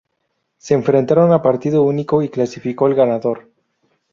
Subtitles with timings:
[0.57, 3.51] Se enfrentaron a partido único y clasificó el ganador.